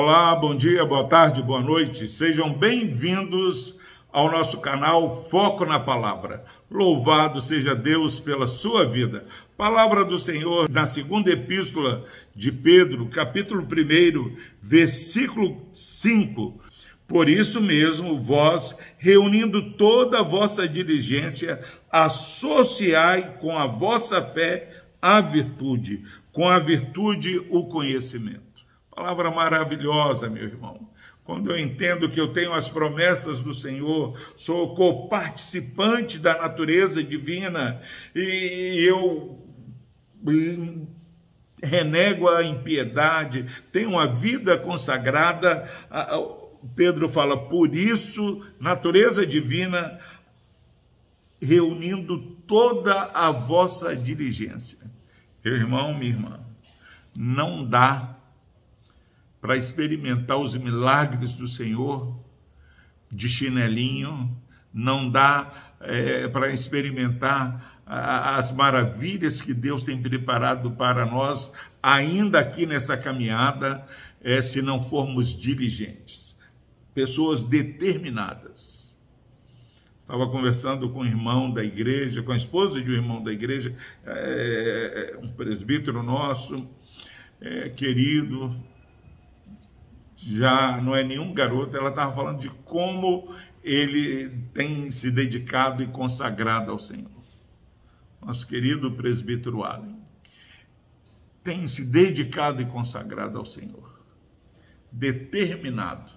[0.00, 2.06] Olá, bom dia, boa tarde, boa noite.
[2.06, 3.80] Sejam bem-vindos
[4.12, 6.44] ao nosso canal Foco na Palavra.
[6.70, 9.26] Louvado seja Deus pela sua vida.
[9.56, 16.60] Palavra do Senhor na segunda epístola de Pedro, capítulo 1, versículo 5.
[17.08, 25.20] Por isso mesmo, vós, reunindo toda a vossa diligência, associai com a vossa fé a
[25.20, 28.47] virtude, com a virtude o conhecimento.
[28.98, 30.88] Palavra maravilhosa, meu irmão.
[31.22, 37.80] Quando eu entendo que eu tenho as promessas do Senhor, sou coparticipante da natureza divina
[38.12, 39.40] e eu
[41.62, 45.70] renego a impiedade, tenho uma vida consagrada.
[46.74, 50.00] Pedro fala, por isso, natureza divina,
[51.40, 52.18] reunindo
[52.48, 54.90] toda a vossa diligência.
[55.44, 56.40] Meu irmão, minha irmã,
[57.14, 58.18] não dá
[59.40, 62.18] para experimentar os milagres do Senhor
[63.10, 64.36] de chinelinho,
[64.72, 72.66] não dá é, para experimentar as maravilhas que Deus tem preparado para nós, ainda aqui
[72.66, 73.86] nessa caminhada,
[74.20, 76.38] é, se não formos diligentes,
[76.92, 78.94] pessoas determinadas.
[80.00, 83.74] Estava conversando com um irmão da igreja, com a esposa de um irmão da igreja,
[84.04, 86.68] é, é um presbítero nosso,
[87.40, 88.54] é, querido,
[90.20, 95.86] já não é nenhum garoto, ela estava falando de como ele tem se dedicado e
[95.86, 97.10] consagrado ao Senhor.
[98.20, 99.96] Nosso querido presbítero Allen
[101.42, 104.02] tem se dedicado e consagrado ao Senhor,
[104.92, 106.12] determinado.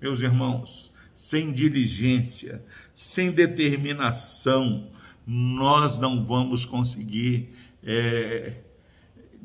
[0.00, 2.64] Meus irmãos, sem diligência,
[2.94, 4.92] sem determinação,
[5.26, 8.62] nós não vamos conseguir é,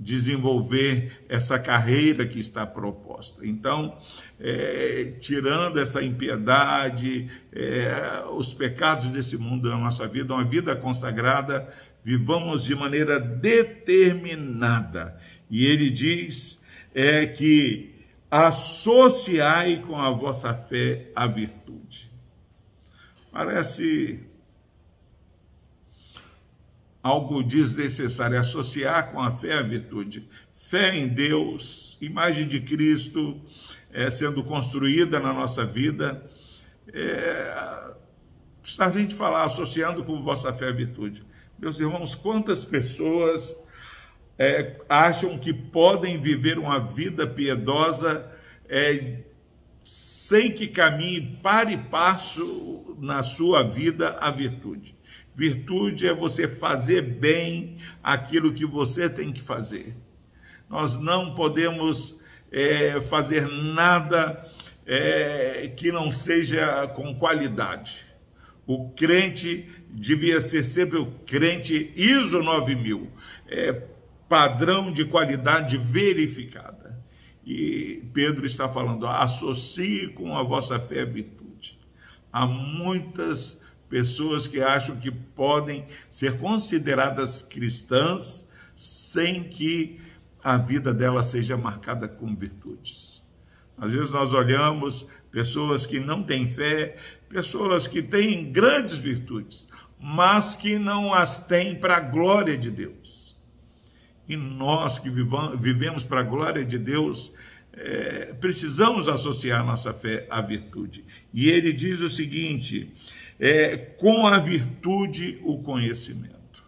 [0.01, 3.45] desenvolver essa carreira que está proposta.
[3.45, 3.95] Então,
[4.39, 11.71] é, tirando essa impiedade, é, os pecados desse mundo da nossa vida, uma vida consagrada,
[12.03, 15.21] vivamos de maneira determinada.
[15.49, 16.59] E ele diz
[16.93, 17.93] é que
[18.29, 22.11] associai com a vossa fé a virtude.
[23.31, 24.19] Parece
[27.01, 30.27] algo desnecessário, é associar com a fé a virtude.
[30.55, 33.41] Fé em Deus, imagem de Cristo
[33.91, 36.29] é, sendo construída na nossa vida.
[36.93, 37.93] É,
[38.63, 41.23] está a gente falar, associando com vossa fé a virtude.
[41.59, 43.55] Meus irmãos, quantas pessoas
[44.37, 48.25] é, acham que podem viver uma vida piedosa
[48.67, 49.19] é,
[49.83, 54.95] sem que caminhe para e passo na sua vida a virtude.
[55.35, 59.95] Virtude é você fazer bem aquilo que você tem que fazer.
[60.69, 62.21] Nós não podemos
[62.51, 64.45] é, fazer nada
[64.85, 68.05] é, que não seja com qualidade.
[68.67, 73.09] O crente devia ser sempre o crente ISO 9000,
[73.47, 73.73] é,
[74.27, 77.01] padrão de qualidade verificada.
[77.45, 81.79] E Pedro está falando, associe com a vossa fé a virtude.
[82.31, 83.60] Há muitas
[83.91, 89.99] pessoas que acham que podem ser consideradas cristãs sem que
[90.41, 93.21] a vida delas seja marcada com virtudes.
[93.77, 96.95] Às vezes nós olhamos pessoas que não têm fé,
[97.27, 99.67] pessoas que têm grandes virtudes,
[99.99, 103.35] mas que não as têm para a glória de Deus.
[104.25, 107.33] E nós que vivemos para a glória de Deus,
[107.73, 111.03] é, precisamos associar nossa fé à virtude.
[111.33, 112.93] E ele diz o seguinte:
[113.41, 116.63] é, com a virtude o conhecimento.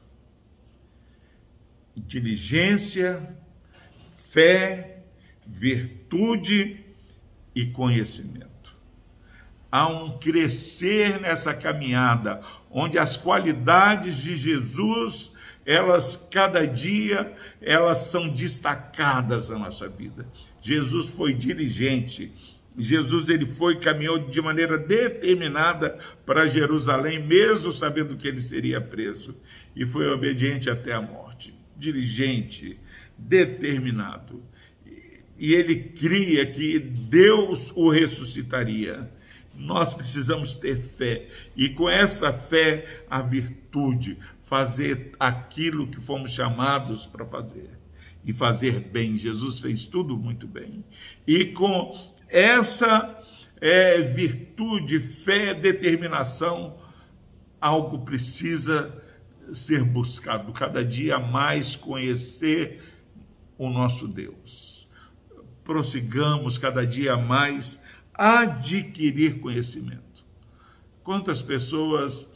[1.95, 3.37] Inteligência,
[4.31, 5.03] fé,
[5.45, 6.83] virtude
[7.53, 8.75] e conhecimento.
[9.71, 12.41] Há um crescer nessa caminhada,
[12.71, 15.33] onde as qualidades de Jesus,
[15.63, 20.27] elas cada dia, elas são destacadas na nossa vida.
[20.59, 22.33] Jesus foi diligente,
[22.77, 29.35] Jesus ele foi caminhou de maneira determinada para Jerusalém, mesmo sabendo que ele seria preso,
[29.75, 32.79] e foi obediente até a morte, diligente,
[33.17, 34.43] determinado.
[35.37, 39.09] E ele cria que Deus o ressuscitaria.
[39.55, 47.05] Nós precisamos ter fé, e com essa fé, a virtude, fazer aquilo que fomos chamados
[47.05, 47.82] para fazer
[48.25, 49.17] e fazer bem.
[49.17, 50.83] Jesus fez tudo muito bem.
[51.27, 51.95] E com
[52.27, 53.21] essa
[53.59, 56.77] é, virtude, fé, determinação,
[57.59, 59.01] algo precisa
[59.53, 62.81] ser buscado, cada dia mais conhecer
[63.57, 64.87] o nosso Deus.
[65.63, 67.81] prossigamos cada dia mais
[68.13, 70.25] adquirir conhecimento.
[71.03, 72.29] Quantas pessoas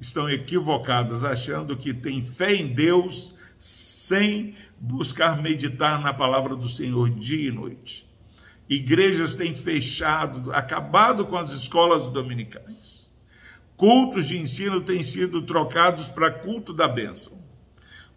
[0.00, 7.08] estão equivocadas achando que têm fé em Deus sem buscar meditar na palavra do Senhor
[7.08, 8.04] dia e noite.
[8.68, 13.12] Igrejas têm fechado, acabado com as escolas dominicais.
[13.76, 17.40] Cultos de ensino têm sido trocados para culto da bênção.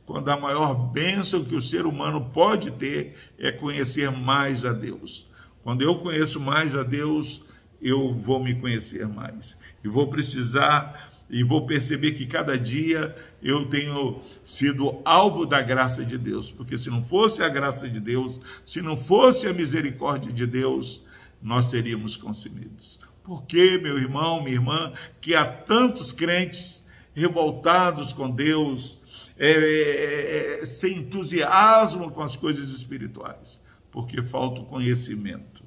[0.07, 5.29] Quando a maior bênção que o ser humano pode ter é conhecer mais a Deus.
[5.63, 7.43] Quando eu conheço mais a Deus,
[7.79, 9.59] eu vou me conhecer mais.
[9.83, 16.05] E vou precisar e vou perceber que cada dia eu tenho sido alvo da graça
[16.05, 20.31] de Deus, porque se não fosse a graça de Deus, se não fosse a misericórdia
[20.31, 21.03] de Deus,
[21.41, 22.99] nós seríamos consumidos.
[23.23, 29.01] Por que, meu irmão, minha irmã, que há tantos crentes revoltados com Deus,
[29.37, 33.59] é, é, é sem entusiasmo com as coisas espirituais?
[33.91, 35.64] Porque falta o conhecimento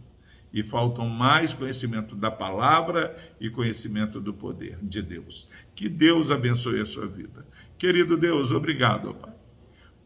[0.52, 5.48] e faltam mais conhecimento da palavra e conhecimento do poder de Deus.
[5.74, 7.46] Que Deus abençoe a sua vida.
[7.76, 9.32] Querido Deus, obrigado, Pai,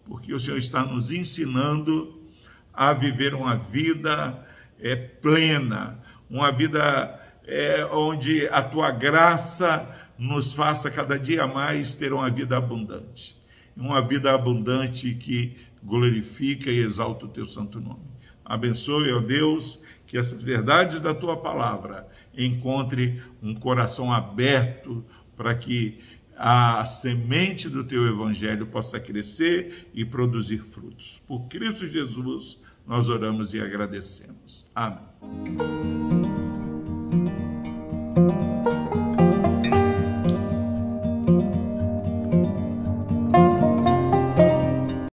[0.04, 2.20] porque o Senhor está nos ensinando
[2.72, 4.46] a viver uma vida
[4.80, 5.98] é, plena,
[6.28, 9.88] uma vida é, onde a tua graça
[10.18, 13.40] nos faça cada dia mais ter uma vida abundante.
[13.76, 18.12] Uma vida abundante que glorifica e exalta o teu santo nome.
[18.44, 22.06] Abençoe, ó Deus que essas verdades da tua palavra
[22.36, 25.02] encontre um coração aberto
[25.34, 26.00] para que
[26.36, 31.22] a semente do teu evangelho possa crescer e produzir frutos.
[31.26, 34.68] Por Cristo Jesus, nós oramos e agradecemos.
[34.74, 36.21] Amém.